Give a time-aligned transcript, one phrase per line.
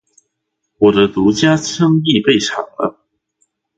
[0.79, 3.05] 我的獨家生意被搶了